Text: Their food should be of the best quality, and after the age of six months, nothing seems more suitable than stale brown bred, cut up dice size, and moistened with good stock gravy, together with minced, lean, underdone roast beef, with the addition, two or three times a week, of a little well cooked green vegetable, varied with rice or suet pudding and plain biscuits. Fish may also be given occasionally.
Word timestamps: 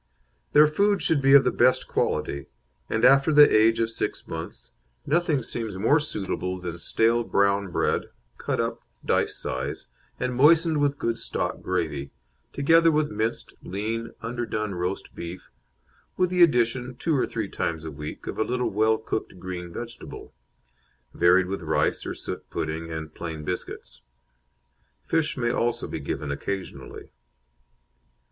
Their 0.53 0.65
food 0.65 1.03
should 1.03 1.21
be 1.21 1.33
of 1.35 1.43
the 1.43 1.51
best 1.51 1.87
quality, 1.87 2.47
and 2.89 3.05
after 3.05 3.31
the 3.31 3.55
age 3.55 3.79
of 3.79 3.91
six 3.91 4.27
months, 4.27 4.71
nothing 5.05 5.43
seems 5.43 5.77
more 5.77 5.99
suitable 5.99 6.59
than 6.59 6.79
stale 6.79 7.23
brown 7.23 7.69
bred, 7.71 8.09
cut 8.39 8.59
up 8.59 8.81
dice 9.05 9.35
size, 9.35 9.85
and 10.19 10.33
moistened 10.33 10.79
with 10.81 10.97
good 10.97 11.19
stock 11.19 11.61
gravy, 11.61 12.09
together 12.51 12.89
with 12.91 13.11
minced, 13.11 13.53
lean, 13.61 14.09
underdone 14.23 14.73
roast 14.73 15.13
beef, 15.13 15.51
with 16.17 16.31
the 16.31 16.41
addition, 16.41 16.95
two 16.95 17.15
or 17.15 17.27
three 17.27 17.47
times 17.47 17.85
a 17.85 17.91
week, 17.91 18.25
of 18.25 18.39
a 18.39 18.43
little 18.43 18.71
well 18.71 18.97
cooked 18.97 19.37
green 19.39 19.71
vegetable, 19.71 20.33
varied 21.13 21.45
with 21.45 21.61
rice 21.61 22.07
or 22.07 22.15
suet 22.15 22.49
pudding 22.49 22.91
and 22.91 23.13
plain 23.13 23.43
biscuits. 23.43 24.01
Fish 25.05 25.37
may 25.37 25.51
also 25.51 25.87
be 25.87 25.99
given 25.99 26.31
occasionally. 26.31 27.11